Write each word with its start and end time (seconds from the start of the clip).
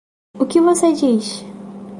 O 0.39 0.47
que 0.47 0.59
você 0.59 0.91
diz? 0.93 1.45